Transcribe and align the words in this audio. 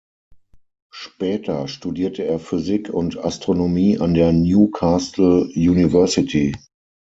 Später 0.89 1.67
studierte 1.67 2.23
er 2.25 2.39
Physik 2.39 2.89
und 2.91 3.19
Astronomie 3.19 3.99
an 3.99 4.15
der 4.15 4.33
Newcastle 4.33 5.43
University. 5.53 6.55